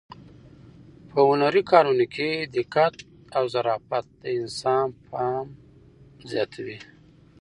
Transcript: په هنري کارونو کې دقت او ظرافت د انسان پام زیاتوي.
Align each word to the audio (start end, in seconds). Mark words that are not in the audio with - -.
په 1.09 1.17
هنري 1.29 1.61
کارونو 1.71 2.05
کې 2.15 2.27
دقت 2.57 2.95
او 3.37 3.43
ظرافت 3.53 4.05
د 4.21 4.23
انسان 4.39 4.87
پام 5.09 5.45
زیاتوي. 6.31 6.77